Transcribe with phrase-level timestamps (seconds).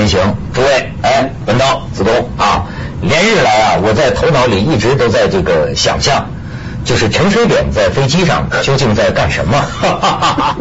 [0.00, 2.64] 三人行，诸位，哎，文涛、子东啊，
[3.02, 6.30] 连日来啊，我在头脑里一直都在这个想象，
[6.84, 9.62] 就是陈水扁在飞机上究竟在干什么？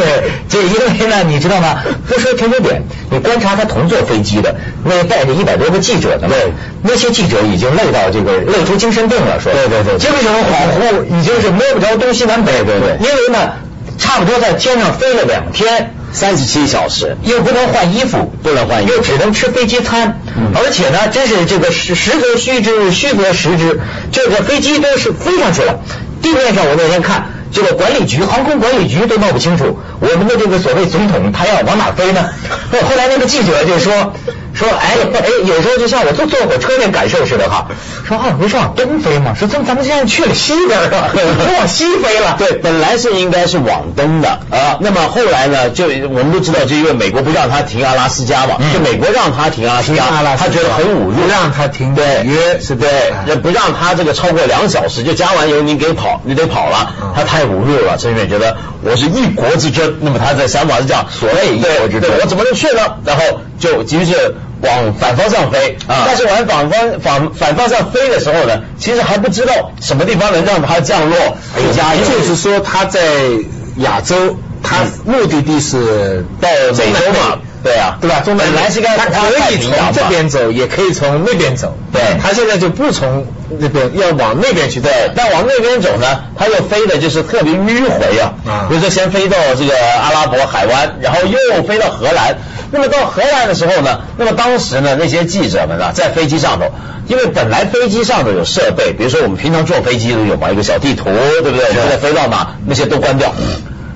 [0.48, 1.82] 这因为呢，你知道吗？
[2.06, 13.52] 不说陈水扁，你观察他同坐飞机的那带着一百多个记者的，对，那些记者已经累到这个累出精神病了，说对对对精神恍惚，已经是摸不着东西南北，对对对因为呢，
[13.98, 15.94] 差不多在天上飞了两天。
[16.18, 18.92] 三十七小时，又不能换衣服，不能换衣服。
[18.92, 20.50] 又只能吃飞机餐，嗯。
[20.52, 25.78] 而且呢，真是这个实实则虚之，虚则实之，这个飞机都是飞上去了，
[26.20, 27.30] 地面上我那天看。
[27.50, 32.28] 这个管理局，航空管理局都闹不清楚，我们的这个所谓总统他要往哪飞呢？
[32.72, 34.12] 后来那个记者就说
[34.58, 37.68] 说，哎哎，有时候就像我坐坐火车那感受似的哈，
[38.06, 39.34] 说啊，不是往东飞吗？
[39.38, 42.34] 说咱咱们现在去了西边了， 都往西飞了。
[42.38, 50.04] 对，本来是应该是往东的啊，那么后来呢，就我们都知道，就因为美国不让他停阿拉斯加嘛，嗯就美国让他停阿拉斯加，
[50.36, 52.88] 他觉得很侮辱，不让他停对纽约是对
[53.28, 62.96] 哎，不让他这个超过两小时，就加完油你给跑，你得跑了，嗯他太侮辱了，陈水扁觉得我是一国之争，那么他的想法是这样，所谓一国之争，我怎么能去呢？
[63.04, 66.04] 然后就急于是往反方向飞啊。
[66.06, 71.18] 但是往反方反反方向飞的时候呢，其实还不知道什么地方能让它降落，
[71.56, 73.00] 哎呦加油就是说它在
[73.76, 78.20] 亚洲，它目的地是到美洲嘛，对啊，对吧？
[78.24, 81.76] 中南本来是该他可以从这边走，也可以从那边走。
[81.92, 82.02] 对。
[82.22, 83.26] 它现在就不从
[83.58, 84.80] 那边，要往那边去。
[84.80, 88.66] 对，但往那边走呢，它又飞的就是特别迂回啊，啊。
[88.68, 92.38] 比如说先飞到这个阿拉伯海湾，然后又飞到荷兰。
[92.70, 96.70] 那么到荷兰的时候呢，那么当时呢，那些记者们啊，在飞机上头，
[97.06, 101.64] 因为本来飞机上头有设备，比如说我们平常坐飞机都有嘛，一个小地图，对不对？
[101.72, 103.32] 现在飞到哪，那些都关掉，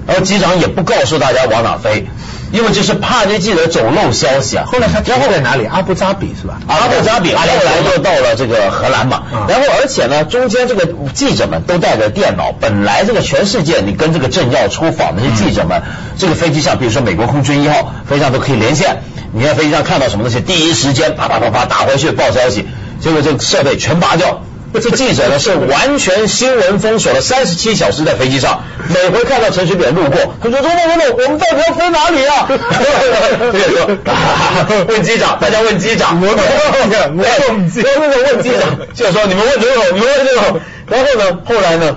[0.07, 2.07] 然后机长也不告诉大家往哪飞，
[2.53, 4.65] 因为就是怕这记者走漏消息啊。
[4.67, 5.65] 后来他停在哪里？
[5.65, 6.61] 阿布扎比是吧？
[6.69, 15.83] 阿布扎比，后来又到了这个荷兰嘛嗯，然后而且呢，中间这个记者们都带着电脑，本来这个全世界你跟这个政要出访的这些记者们，
[16.19, 19.03] 这个飞机上，比如说美国空军一号飞机上都可以连线，
[19.33, 22.67] 你在飞机上看到什么东西，第一时间啪啪啪啪打回去报消息，
[23.01, 24.43] 结果这个设备全拔掉。
[24.81, 32.49] 这记者呢是完全新闻封锁了三十七小时在飞机上，每回看到陈水扁路过，他说：“总统，总统，我们到底要飞哪里啊？”
[33.53, 36.35] 这个说 问机长，大家问机长，我我
[37.49, 40.61] 问机问问机长，就说你们问总统，你们问总统。
[40.89, 41.97] 然后呢，后来呢？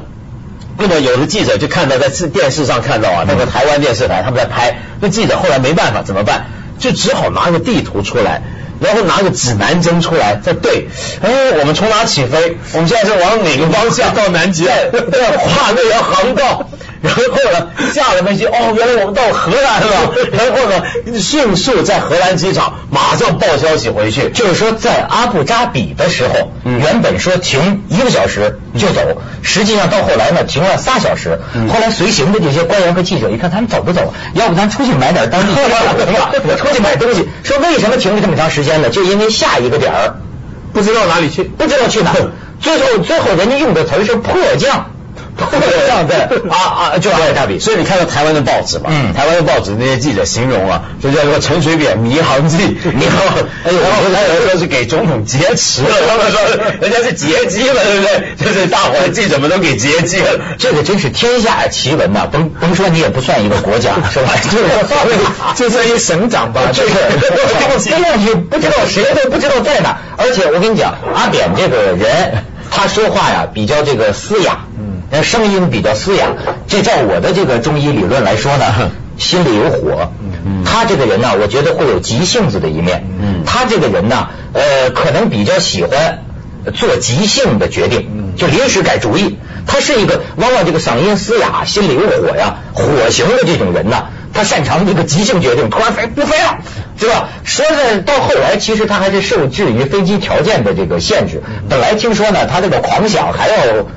[0.77, 6.47] 那么有的记者就看到在电视上看到啊，那个台湾电视台他们在拍，那记者后来没办法怎么办？
[6.77, 8.41] 就只好拿个地图出来，
[8.79, 10.87] 然后拿个指南针出来，再对，
[11.21, 12.57] 哎，我们从哪起飞？
[12.73, 14.13] 我们现在是往哪个方向？
[14.13, 16.69] 到南极啊 对，对跨那条航道。
[17.01, 20.13] 然后呢，下了飞机，哦，原来我们到荷兰了。
[20.33, 31.39] 然后呢，迅速在荷兰机场马上报消息回去，就是说，在阿布扎比的时候，嗯原本说停一个小时就走，实际上到后来呢，停了仨小时。
[31.53, 34.13] 嗯后来随行的这些官员和记者一看，他们走不走？
[34.33, 36.31] 要不咱出去买点当地特产吧？
[36.47, 37.27] 我出去买东西。
[37.43, 38.89] 说为什么停了这么长时间呢？
[38.89, 40.15] 就因为下一个点儿
[40.73, 41.43] 不知道哪里去。
[41.43, 42.31] 不知道去哪儿。
[42.59, 44.91] 最后，最后人家用的词是迫降。
[45.35, 46.57] 迫降在啊
[46.95, 47.59] 啊，就阿布扎比。
[47.59, 56.41] 所以你看到台湾的报纸嘛，嗯台湾的报纸那些记者形容啊，就叫做陈水扁迷航记，迷航，哎呦，然后还有人说是给总统劫持了， 他们说
[56.81, 58.45] 人家是劫机了，对不对？
[58.45, 62.27] 就是大伙儿记者们都给劫机了，这个真是天下奇闻呐！
[62.31, 64.31] 甭甭说你也不算一个国家， 是吧？
[65.55, 66.93] 就就算一省长吧， 就是
[67.79, 74.59] 飞上去不知道谁都不知道在哪，而且我跟你讲，阿扁这个人，他说话呀比较这个嘶哑，
[75.19, 76.27] 嗯，声音比较嘶哑。
[76.67, 78.65] 这照我的这个中医理论来说呢，
[79.17, 80.11] 心里有火。
[80.47, 83.05] 嗯他这个人呢，我觉得会有急性子的一面。
[83.21, 86.23] 嗯他这个人呢，呃，可能比较喜欢
[86.73, 89.37] 做急性的决定，就临时改主意。
[89.67, 96.59] 他是一个往往这个嗓音嘶哑、心里有火呀、火型的这种人呢，他擅长这个即兴决定，突然飞不飞了，
[96.99, 97.29] 对吧？
[97.43, 101.41] 说是到后来，其实他还是受制于飞机条件的这个限制。
[101.69, 103.55] 本来听说呢，他这个狂想还要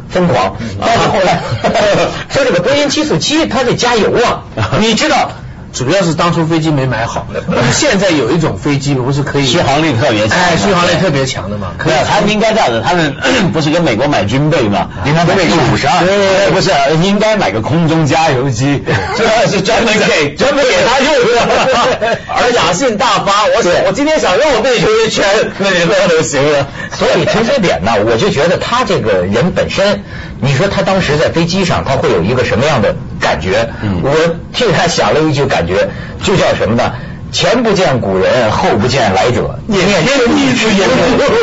[0.08, 1.42] 疯狂，但是后来
[2.30, 4.44] 说这个波音七四七，他得加油啊，
[4.80, 5.32] 你知道。
[5.72, 7.26] 主要是当初飞机没买好。
[7.72, 11.72] 现在有一种飞机不是可以续航力特别强哎，续航力特别强的嘛。
[11.78, 13.14] 可以对，他们应该这样子，他们
[13.52, 14.88] 不是跟美国买军备嘛？
[15.04, 16.70] 应该买跟美国 B-52 对，不是，
[17.06, 18.82] 应该买个空中加油机，
[19.16, 21.12] 这是 专门给专门给他用
[22.00, 23.46] 的， 而雅兴大发。
[23.56, 25.24] 我想我今天想绕地球一圈，
[25.58, 26.66] 那你那都行了。
[26.98, 30.02] 所以停车点呢，我就觉得他这个人本身，
[30.40, 32.96] 你说他当时在飞机上，他会有一个什么样的
[33.28, 33.68] 感觉？
[33.82, 34.10] 嗯我
[34.54, 35.88] 替他想了一句感觉，
[36.22, 36.92] 就叫什么呢？
[37.30, 40.02] 前不见古人，后不见来者，念天
[40.34, 40.88] 地之言，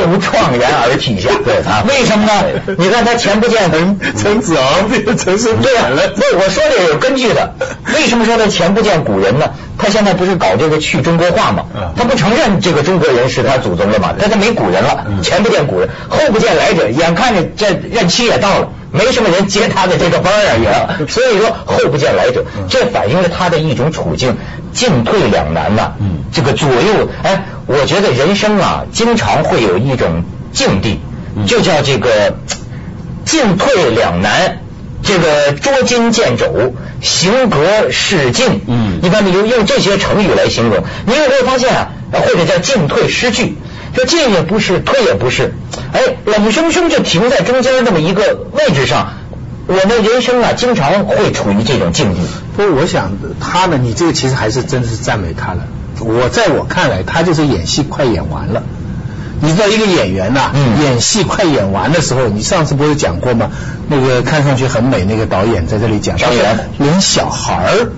[0.09, 1.29] 吾怆然而涕下。
[1.45, 2.33] 对啊为什么呢？
[2.79, 3.69] 你看他前不见
[4.17, 5.85] 陈子昂这个陈胜对呀、
[6.15, 7.53] 不，我说的也有根据的。
[7.93, 9.45] 为什么说他前不见古人呢？
[9.77, 11.65] 他现在不是搞这个去中国化吗？
[11.95, 14.15] 他不承认这个中国人是他祖宗了嘛？
[14.19, 16.89] 他他没古人了，前不见古人，后不见来者。
[16.89, 20.55] 眼看着这任期也到了，没什么人接他的这个班儿啊
[20.99, 24.37] 也， 所以说后不见来者，这反映了他的一种处境，
[24.73, 25.93] 进退两难呐、
[26.31, 30.99] 这个左右，哎，我觉得人生啊，经常会有一种境地，
[31.47, 32.35] 就叫这个
[33.25, 34.59] 进退两难。
[35.07, 41.89] 这个捉襟见肘，行格使进，嗯一般你用用这些成语来形容，你有没有发现啊？
[42.11, 43.55] 或者叫进退失据，
[43.95, 45.53] 这进也不是，退也不是，
[45.93, 49.13] 哎，冷生生就停在中间那么一个位置上。
[49.67, 52.21] 我们人生啊，经常会处于这种境地。
[52.55, 55.65] 不过我想他呢，你这个其实还是真的是赞美他了。
[56.01, 58.61] 我在我看来，他就是演戏快演完了。
[59.41, 63.49] 你知道一个演员呐、嗯演戏快演完的时候，你上次不是讲过吗？
[63.87, 67.91] 那个看上去很美那个导演在这里讲，导演连小孩儿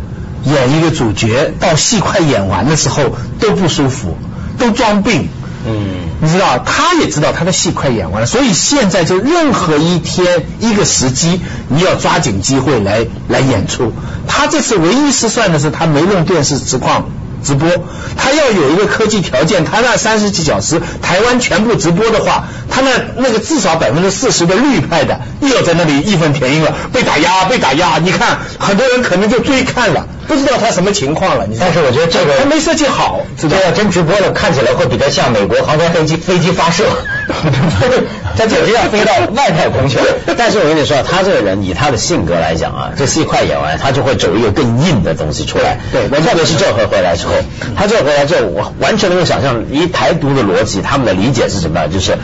[0.45, 3.03] 演一个主角，到戏快演完的时候
[3.39, 4.15] 都不舒服，
[4.57, 5.27] 都装病。
[5.69, 13.91] 嗯，你知道，他也知道他的戏快演完了，所以现在就任何一天一个时机，你要抓紧机会来来演出。
[14.27, 17.09] 他这次唯一失算的是他没用电视实况
[17.43, 17.69] 直播，
[18.15, 31.47] 他要有一个科技条件，他那三十几小时台湾全部直播的话，他那那个至少百分之四十的绿派的又要在那里义愤填膺了，被打压被打压，你看很多人可能就追看了，不知道他什么情况了。
[31.47, 36.85] 你但是我觉得这个他没设计好，知道这要真直播了，看起来会比较像美国航天飞机飞机发射，
[38.37, 40.05] 他简直要飞到外太空去了。
[40.37, 45.79] 但是我跟你说，他这个人以他的性格来讲啊，这戏快演完，他就会走一个更硬的东西出来。
[45.91, 47.33] 对对特别是这回回来之后，
[47.75, 51.87] 他这回来之后，我完全能够想象，以台独的逻辑，他们的理解是什么呢？
[51.87, 52.17] 就是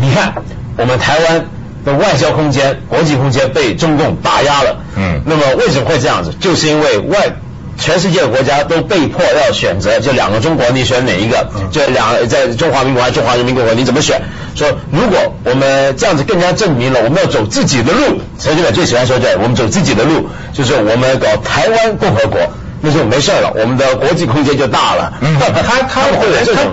[0.00, 0.34] 你看，
[0.76, 1.46] 我们台湾
[1.84, 4.84] 的外交空间、国际空间被中共打压了。
[4.96, 6.32] 嗯那么为什么会这样子？
[6.38, 7.34] 就是因为外。
[7.78, 11.48] 全世界的国家都被迫要选择，就两个中国，你选哪一个？
[11.70, 14.20] 就两在中华民国还是中华人民共和国，你怎么选？
[14.54, 22.40] 说如果我们这样子更加证明了我们要走自己的路，陈水扁最喜欢说这，我们走自己的路，就是我们搞台湾共和国，
[22.80, 25.14] 那就没事了，我们的国际空间就大了。
[25.20, 26.02] 嗯他他他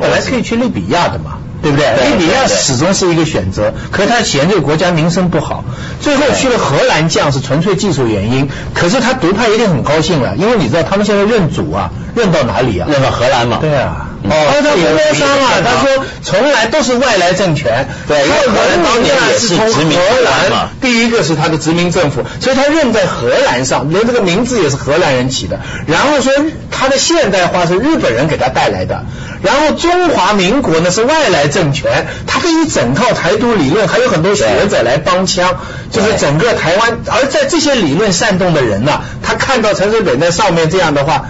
[0.01, 1.95] 本来可以去利比亚的嘛，对不对？
[1.97, 5.63] 对利比亚对对始终是一个选择，可是他嫌这个国家名声不好，
[5.99, 8.47] 最后去了荷兰，将是纯粹技术原因。
[8.75, 12.87] 可是他独派一定很高兴了，因为你知道他们现在认主啊，认到哪里啊？
[12.87, 13.57] 认到荷兰嘛？
[13.59, 14.11] 对啊。
[14.25, 14.31] 嗯。
[14.31, 25.59] 哦，他这个不忧伤啊，他说从来都是外来政权，对因为他荷兰当年也是从殖民荷荷兰嘛，第一个是他的殖民政府，所以他认在荷兰上，连这个名字也是荷兰人起的。
[25.87, 26.33] 然后说
[26.71, 29.05] 他的现代化是日本人给他带来的，
[29.43, 35.57] 然后中华民国呢是外来政权，他的一整套台独理论，还有很多学者来帮腔，
[35.91, 41.25] 就是整个台湾，而在这些理论煽动的人呢，他看到陈水扁在上面这样的话。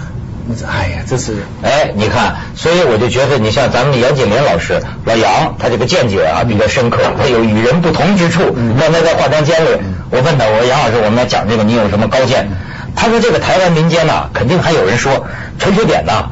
[0.66, 8.56] 哎呀，这是哎，你看，所以我就觉得，你像咱们的杨锦麟老师老杨，他这个见解啊比较深刻，他有与人不同之处。
[8.78, 9.68] 刚才在化妆间里，
[10.10, 12.48] 我问他，我说杨老师，我们来讲这个，你有什么高见？
[12.94, 15.26] 他说这个台湾民间呐、肯定还有人说
[15.58, 16.30] 陈水扁呐、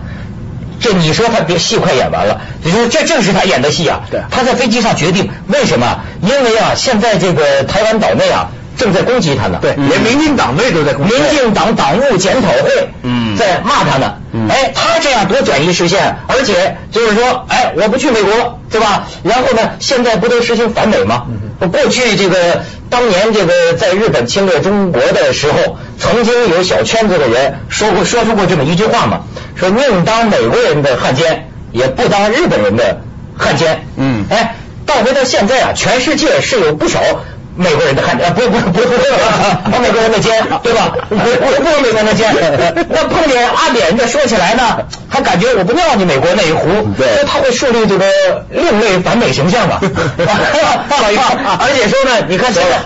[0.80, 4.02] 这你说他别戏快演完了，你说这正是他演的戏啊。
[4.10, 6.00] 对他在飞机上决定，为什么？
[6.22, 9.58] 因为啊，现在这个台湾岛内啊正在攻击他呢。
[9.60, 14.14] 对，连民进党内都在攻击民进党党务检讨会，嗯在骂他呢。
[14.32, 19.06] 嗯哎，他这样多转移视线，而且就是说，哎，我不去美国了，对吧？
[19.22, 21.26] 然后呢，现在不都实行反美吗？
[21.70, 29.20] 过去这个当年这个在日本侵略中国的时候，曾经有小圈子的人说过说出过这么一句话嘛，
[29.54, 33.02] 说宁当美国人的汉奸，也不当日本人的
[33.38, 33.86] 汉奸。
[33.96, 37.00] 嗯哎，倒回到现在啊，全世界是有不少。
[37.56, 40.92] 美国人的汉奸，不不不不不，美国人的奸，对吧？
[41.08, 42.34] 不不不美国人的奸，
[42.90, 48.04] 那碰见阿扁这说起来呢，还感觉我不尿你美国那一壶，对他会树立这个
[48.50, 49.78] 另类反美形象嘛。
[49.80, 52.80] 而且说呢，你看现在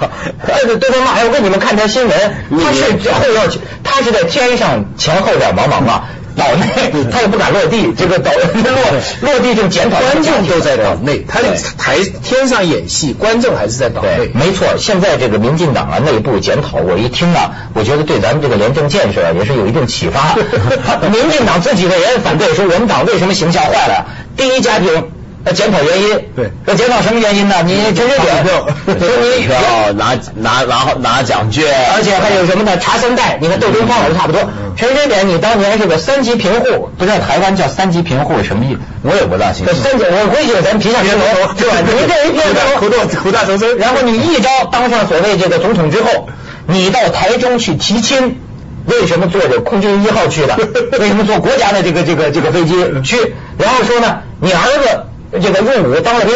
[0.46, 3.42] 对对对方骂，我给你们看条新闻，他是后要
[3.82, 6.04] 他是在天上前后两茫茫啊。
[6.38, 6.66] 岛内
[7.10, 14.30] 他也不敢落地，这个岛 落落地就检讨观众都在岛内，他对台天上演戏，观众还是在岛内，。
[14.32, 14.66] 没错。
[14.78, 20.34] 现在这个民进党啊内部检讨，我一听啊，我觉得对咱们这个廉政建设啊也是有一定启发。
[21.10, 24.06] 民进党自己的人反对说，我们党为什么形象坏了？
[24.36, 25.10] 第一家庭。
[25.48, 26.20] 要检讨原因。
[26.36, 27.56] 对要检讨什么原因呢？
[27.64, 31.64] 你陈水扁说 你票拿拿然后拿奖券，
[31.96, 32.78] 而且还有什么呢？
[32.78, 34.42] 查三代，你看窦东方也是差不多。
[34.76, 38.80] 陈水扁，你当年是个三级贫户，不知道台湾叫三级贫户什么意思？
[39.02, 39.78] 我也不大清楚这。
[39.78, 41.76] 三级，我估计咱皮下石头对吧？
[41.80, 42.46] 你这一片
[42.78, 46.28] 苦大苦大仇深然后你一招当上所谓这个总统之后，
[46.66, 48.40] 你到台中去提亲。
[48.86, 50.56] 为什么坐这空军一号去的？
[50.98, 52.72] 为什么坐国家的这个这个这个飞机
[53.04, 53.34] 去？
[53.58, 56.34] 然后说呢，你儿子这个入伍当了兵，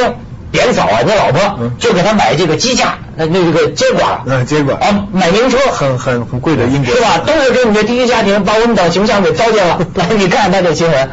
[0.51, 7.19] 扁嫂啊，你老婆就给他买这个机架，那那这个接管，嗯接管啊，买名车，很很很贵的英国是吧？
[7.27, 9.81] 都是给你的第一家庭把我们党形象给糟践了。
[9.95, 11.11] 来，你看他这新闻。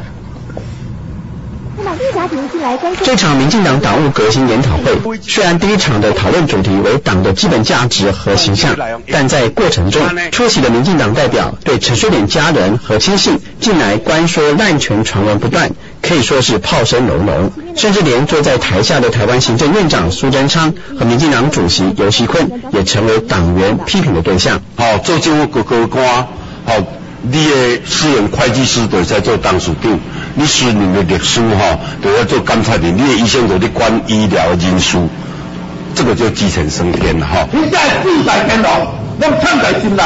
[1.82, 8.76] 那么一家庭进来关注这场民进党党务革新研讨会，虽然第一场的讨论主题为党的基本价值和形象，
[9.10, 15.72] 但在过程中，出席的民进党代表对陈水扁家人和亲信近来官说滥权传闻不断，
[16.02, 24.62] 可以说是炮声隆隆，甚至连坐在台下的台湾行政院长苏贞昌和民进党主席游锡坤也成为党员批评的对象。
[24.76, 26.28] 好，做政府各个官，
[26.66, 26.74] 好，
[27.22, 30.00] 你的私人会计师都在做董事长，
[30.36, 35.10] 你私人的律师哈，都要做监察人，你的医生都在管医疗人数，
[35.96, 37.48] 这个就继承升天了哈。
[37.52, 38.72] 你在四在天龙，
[39.20, 40.04] 咱唱在心内，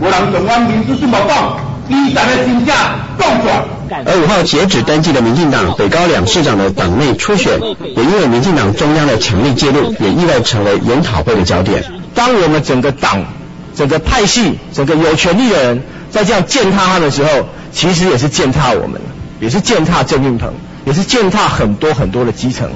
[0.00, 2.74] 无人从阮民主新闻讲，以前的真正
[3.18, 3.68] 动作。
[4.04, 11.84] 而五号截止登记的民进党北高两市长的党内初选，也因为民进党中央的强力介入，也意外成为研讨会的焦点。
[12.14, 13.24] 当我们整个党、
[13.76, 19.00] 整个派系、整个有权力的人在这样践踏他的时候，其实也是践踏我们，
[19.40, 20.52] 也是践踏郑运鹏，
[20.84, 22.70] 也是践踏很多很多的基层。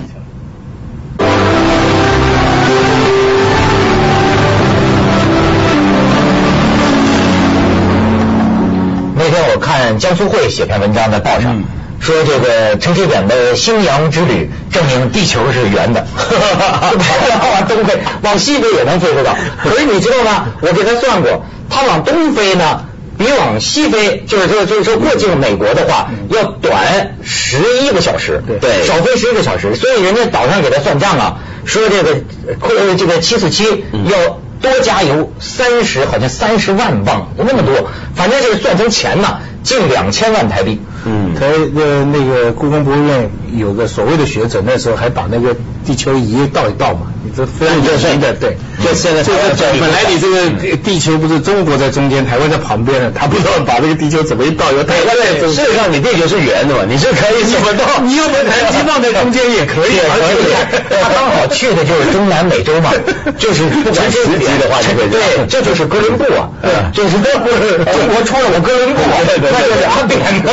[9.99, 11.63] 江苏会写篇文章在报上，
[12.01, 19.37] 说这个陈水扁的星阳之旅证明地球是圆的，往东飞，往西飞也能飞得到。
[19.63, 20.47] 可是你知道吗？
[20.61, 22.85] 我给他算过，他往东飞呢，
[23.19, 29.75] 比往西飞，就是说就是说过境美国的话，要短十一个小时，对少飞十一个小时。
[29.77, 32.21] 所以人家岛上给他算账啊，说这个
[32.61, 34.39] 呃这个七四七要。
[34.61, 40.81] 多加油三十，好像三十万磅，那么多，反正这个算成钱呢，近两千万台币。
[41.05, 45.57] 嗯，他呃那个故宫博物院有个所谓的学者，那时候还把那个
[45.87, 55.65] 地球仪倒一倒嘛，你这非常有名的，对，就现在就是台湾本来你这个地球不是中国在中间，台湾在旁边呢，他不知道把这个地球怎么一倒，又台湾在中间。
[55.65, 58.01] 事实上，你地球是圆的嘛，你是可以怎么倒？
[58.05, 62.93] 你又把台湾放在中间也可以，也可以，他刚好去的就是中南美洲嘛，
[63.39, 64.77] 就是不管实际的话
[65.11, 66.51] 对，这就是哥伦布啊，
[66.93, 70.51] 就是 中国出了我哥伦布啊，那就俩扁的，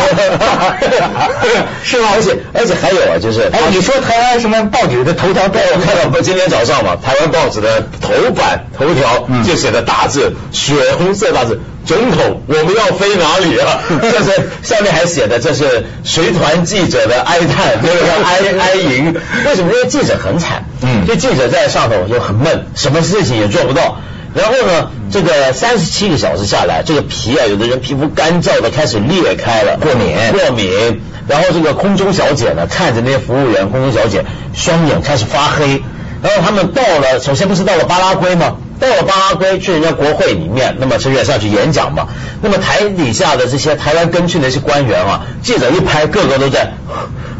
[1.84, 2.10] 是吧？
[2.16, 13.82] 而且而且还有啊，就是哎，你说台湾什么报纸的头条标我看到不，今天早上嘛，台湾报纸的头版头条就写的大字，血红色大字，总统我们要飞哪里啊？
[14.02, 19.14] 这是下面还写的这是随团记者的哀叹，这个哀 哀吟。
[19.46, 19.72] 为什么？
[19.74, 24.00] 因为记者很惨，嗯就记者在上头就很闷，什么事情也做不到。
[24.34, 31.02] 然后呢，这个三十七个小时下来，这个皮啊，有的人皮肤干燥的开始裂开了，过敏过敏。
[31.28, 35.82] 然后这个空中小姐呢，看着那些服务员，空中小姐双眼开始发黑。
[36.22, 38.56] 然后他们到了，首先不是到了巴拉圭吗？
[38.80, 42.08] 到了巴拉圭去人家国会里面，那么陈远上去演讲嘛。
[42.42, 46.74] 那么台底下的这些台湾跟去的一些官员啊，记者一拍，个个都在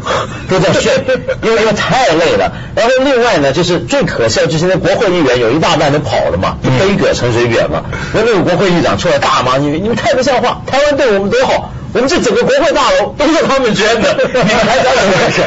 [0.50, 0.92] 都在睡，
[1.42, 2.52] 因为因为太累了。
[2.74, 7.84] 然后另外呢，就是最可笑，就是那国会议员有一大半都跑了嘛，就背葛陈水扁嘛。
[8.12, 11.72] 那那个国会议长出来大骂你，你们太不像话，台湾对我们多好。
[11.94, 15.42] 我们这整个国会大楼都是他们捐的， 你们还想怎么回事？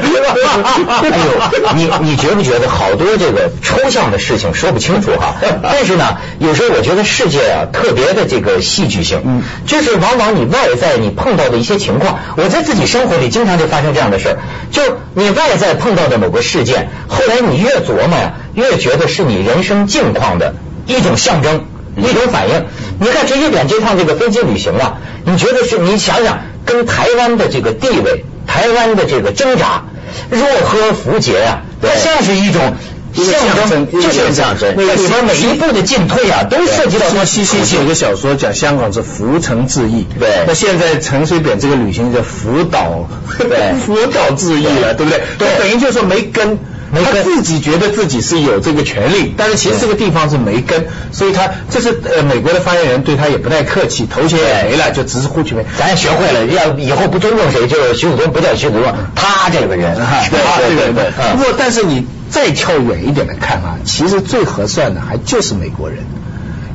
[1.02, 5.36] 哎呦，你你觉不觉得好多这个抽象的事情说不清楚哈？
[5.64, 14.38] 但是呢，有时候我觉得世界啊特别的这个戏剧性，嗯，就是往往你外在你碰到的一些情况，我在自己生活里经常就发生这样的事儿，
[14.72, 14.82] 就
[15.14, 20.56] 你外在碰到的某个事件，后来你越琢磨呀，越觉得是你人生境况的
[20.88, 21.66] 一种象征。
[21.98, 22.66] 一种反应，
[23.00, 29.84] 你看陈水扁这趟这个飞机旅行啊，你觉得是你想想跟台湾的这个地位、台湾的这个挣扎，
[30.30, 32.76] 若何符节呀、它像是一种
[33.14, 45.22] 象征，就是象征那里边每一步的进退啊，都涉及到说西西写个小说讲香港是浮城志异，对那现在陈水扁这个旅行叫浮岛， 对福岛志异了，对不对？
[45.38, 46.58] 对等于就是说没跟
[46.94, 55.64] 他自己觉得自己是有这个权利，但是其实这个地方是没根，所以他这是呃美国的发言人对他也不太客气，头衔也没了，就只是呼其名。
[55.80, 61.06] 咱也学会了，要以后不尊重谁，就是徐子东不叫徐子东，他这个人，哈对他对对对。
[61.18, 66.00] 嗯不过，但是你再跳远一点来看啊，其实最合算的还就是美国人，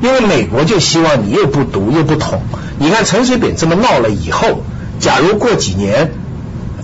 [0.01, 2.41] 因为美国就希望你又不独又不统。
[2.79, 4.63] 你看陈水扁这么闹了以后，
[4.99, 6.11] 假如过几年。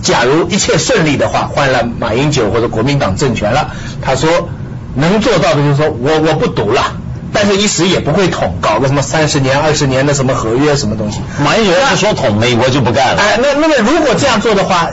[0.04, 4.50] 假如一切顺利的话，换了马英九或者国民党政权了，他说
[4.94, 6.96] 能做到的就是说我我不赌了，
[7.32, 11.20] 但是一时也不会捅，搞个什么三十年、二十年的什么合约什么东西。
[11.42, 13.22] 马英九要是说捅，美国就不干了。
[13.22, 14.90] 哎，那那么如果这样做的话，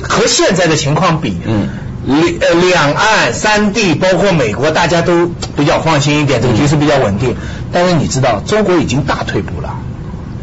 [0.00, 1.68] 和现在的情况比，嗯，
[2.06, 5.26] 两呃两岸三地包括美国，大家都
[5.56, 7.36] 比较放心一点，这个局势比较稳定。
[7.72, 9.74] 但是你知道，中国已经大退步了。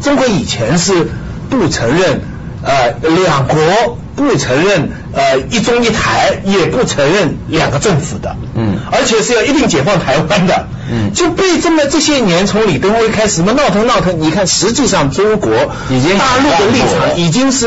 [0.02, 1.08] 中国以前是
[1.48, 2.22] 不承认
[2.62, 17.66] 呃两国，不承认呃一中一台，也不承认两个政府的，嗯而且是要一定解放台湾的，嗯就被这么这些年从李登辉开始嘛闹腾闹腾，你看实际上中国已经大陆的立场已经是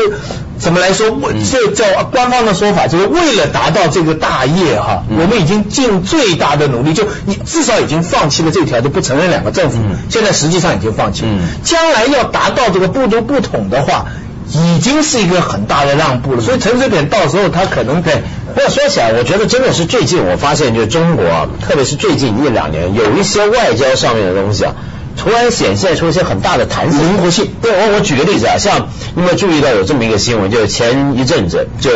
[0.58, 1.10] 怎么来说？
[1.50, 9.96] 这叫官方的说法，就是为了达到这个大业哈，嗯我们已经尽最大的努力，就你至少已经放弃了这条，就不承认两个政府嗯。
[10.08, 14.06] 现在实际上已经放弃了嗯，将来要达到这个不独不统的话。
[14.46, 18.22] 已经是一个很大的让步了，所以陈水扁到时候他可能对
[18.54, 24.74] 不过说起来，我觉得真的是最近我发现，就是中国啊，特别是最近一两年，有一些外交上面的东西啊，
[25.16, 27.48] 突然显现出一些很大的弹性、灵活性。
[27.62, 31.90] 对，我我举个例子啊，像你有没有注意到有这么一个新闻，就是前一阵子，就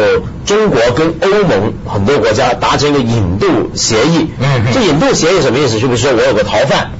[0.47, 4.31] 中国跟欧盟很多国家达成一个引渡协议。
[4.41, 5.79] 嗯嗯这引渡协议什么意思？
[5.79, 6.91] 就比如说我有个逃犯。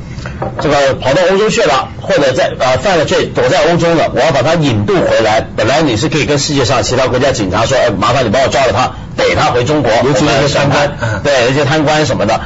[0.61, 5.41] 这个跑到欧洲去了，或者在呃犯了罪躲在欧洲了，我要把他引渡回来。
[5.57, 12.41] 本来你是可以跟世界上其他国家警察说，哎，麻烦你帮我抓了他，逮他回中国，尤其那些贪官对，那些贪官什么的。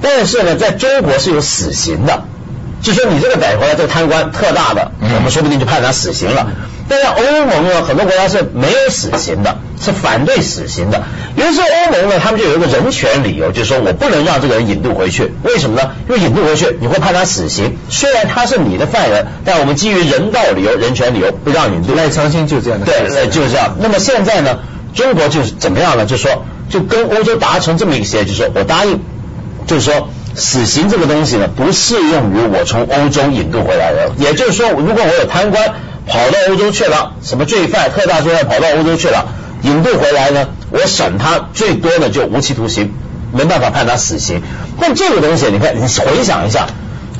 [0.00, 2.24] 但是呢，在中国是有死刑的，
[2.82, 6.48] 就说你这个逮回来这个贪官特大的，嗯我们说不定就判他死刑了。
[6.88, 11.04] 但是欧盟呢，很多国家是没有死刑的，是反对死刑的。
[11.36, 15.32] 于是欧盟呢，他们就有一个人权理由，就是说我不能让这个人引渡回去。
[15.44, 15.92] 为什么呢？
[16.08, 21.94] 因为引渡回去你会判他死刑，虽然他是你的犯人，但我们基于人道理由、人权理由不让引渡。
[21.94, 23.76] 赖昌星就这样的，对，呃就是这样。
[23.78, 24.58] 那么现在呢，
[24.92, 26.04] 中国就是怎么样呢？
[26.04, 29.00] 就是说，就跟欧洲达成这么一个协议，就是说我答应，
[29.68, 30.08] 就是说。
[30.34, 34.12] 死刑这个东西呢，不适用于我从欧洲引渡回来的。
[34.18, 35.74] 也就是说，如果我有贪官
[36.06, 39.26] 跑到欧洲去了，什么罪犯、特大罪犯跑到欧洲去了，
[39.62, 42.92] 引渡回来呢，我审他最多的就无期徒刑，
[43.32, 44.42] 没办法判他死刑。
[44.80, 46.66] 但这个东西，你看，你回想一下，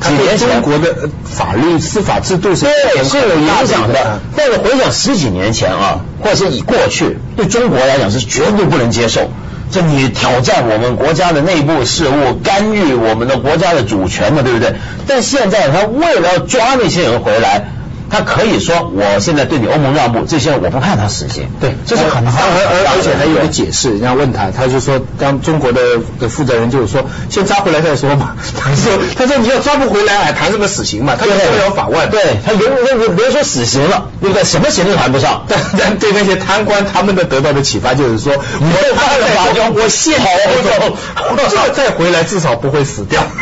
[0.01, 4.19] 几年前中国的呃法律司法制度是对，是有影响的。
[4.35, 9.29] 但是回想十几年前啊，或者是以过去，对中国来讲是绝对不能接受。
[9.73, 14.75] 这你挑战我们国家的内部事务，干预我们的国家的主权嘛，对不对？
[15.07, 17.65] 但现在他为了要抓那些人回来，
[18.13, 21.49] 他可以说我现在对你欧盟让步，这些人我不判他死刑。
[21.59, 25.81] 对，这是很大而而且还有个个解释，人家问他，他就说，当中国的
[26.19, 28.35] 的负责人就是说，先抓回来再说嘛。
[28.55, 31.15] 他说，他说你要抓不回来，还谈什么死刑嘛？
[31.19, 32.05] 他就不了法外。
[32.05, 34.43] 对他别别别说死刑了，对不对？
[34.43, 35.45] 什么刑都谈不上。
[35.47, 40.25] 但 但对那些贪官，他们的得到的启发就是说，我犯了法就我现跑
[40.61, 43.23] 走，这再回来至少不会死掉。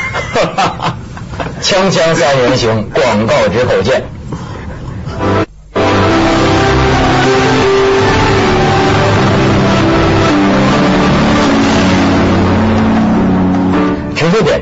[1.62, 4.04] 锵锵三人行，广告之后见。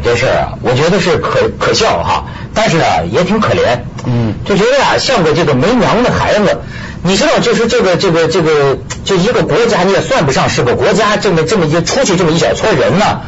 [0.09, 6.61] 这事儿啊，我觉得是可可笑哈，但是呢也挺可怜，嗯就觉得啊像个这个没娘的孩子。
[7.01, 13.21] 你知道，就是这个这个这个，就一个国家你也算不上是个国家，这么这么一出去这么一小撮人呢。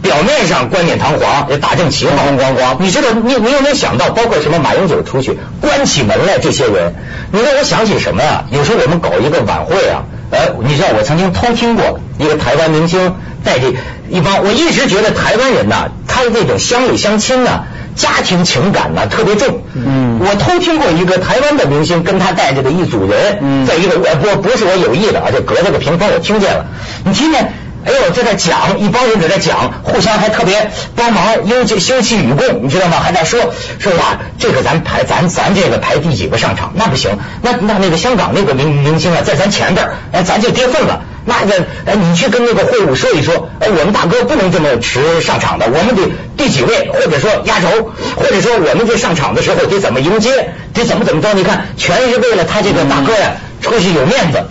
[0.00, 2.76] 表面上冠冕堂皇，也打正旗号，咣咣咣。
[2.80, 6.94] 你知道，你你有没有想到，包括什么马英九出去关起门来，这些人，
[7.32, 8.44] 你让我想起什么呀？
[8.50, 13.68] 有时候我们搞一个晚会啊，呃，你知道我曾经偷听过一个台湾明星带着
[14.12, 17.64] 一帮，我一直觉得台湾人呐，他的那种乡里乡亲呐。
[17.94, 26.64] 家庭情感呢特别重，嗯我偷听过一个台湾的明星跟他带着的一组人，嗯在一个呃不不是我有意的啊，就隔着个屏风我听见了，
[27.04, 27.52] 你听见？
[27.84, 32.98] 哎呦，在那讲，一帮人在这讲，互相还特别帮忙，忧气休戚与共，你知道吗？
[33.02, 33.40] 还在说
[33.78, 41.02] 说哇，这个咱排咱咱这个排第几个上场，那不行，那那那个香港那个明明星啊，在咱前边儿，哎，咱就跌份了。
[41.24, 46.02] 那个，哎，你去跟那个会务说一说，哎，我们大哥不能这么迟上场的，我们得
[46.36, 51.32] 第几位，或者说压轴，或者说我们这上场的时候得怎么迎接，得怎么怎么着？
[51.34, 54.46] 你看，全是为了他这个大哥呀，出去有面子，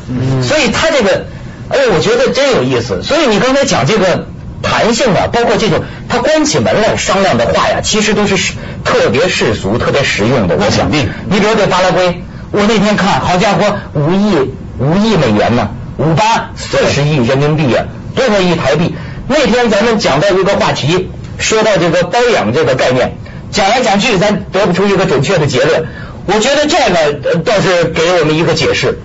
[0.48, 1.26] 所以他这个。
[1.72, 3.02] 哎呦，我觉得真有意思。
[3.04, 4.28] 所以你刚才讲这个
[4.62, 8.54] 弹性啊，包括这种他关起门来商量的话呀，其实都是世
[8.84, 10.56] 特别世俗、特别实用的。
[10.58, 18.96] 我想，你比如对巴拉圭，我那天看好家伙，五亿五亿美元呢，五八四十亿人民币啊，多少亿台币？
[19.28, 23.16] 那天咱们讲到一个话题，说到这个包养这个概念，
[23.52, 25.86] 讲来讲去，咱得不出一个准确的结论。
[26.26, 29.00] 我觉得这个呃倒是给我们一个解释，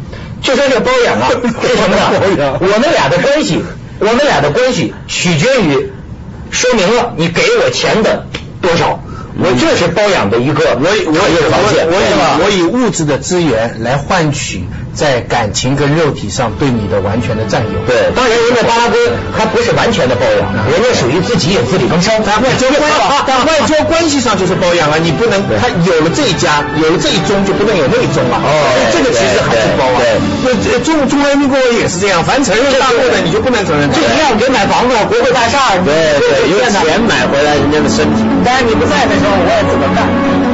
[0.47, 1.97] 就说这包养啊 为什么
[2.37, 2.59] 呢？
[2.61, 3.63] 我们俩的关系，
[3.99, 5.91] 我们俩的关系取决于
[6.51, 8.27] 说明了你给我钱的
[8.63, 9.03] 多少，
[9.39, 14.65] 我这是包养的一个我我我以考验条件，我以我以物质的资源来换取
[14.97, 17.79] 在感情跟肉体上对你的完全的占有。
[17.87, 18.97] 对，当然人家巴拉圭
[19.37, 22.11] 还不是完全的包养，人家属于自己也自力更生。
[22.25, 22.67] 在外交
[23.45, 28.41] 外交关系上就是包养啊，你不能他有了这一家，有了这一宗就不能有那一宗了。
[28.41, 28.49] 哦
[28.91, 30.01] 这个其实还是包啊。
[30.01, 33.93] 对那中中华人民共和国也是这样，凡承认大陆的你就不能承认。
[33.93, 38.25] 就一样，给买房子、国会大厦，对对，用用钱买回来人家的身体。
[38.45, 40.47] 但是你不在的时候，我也自个儿干。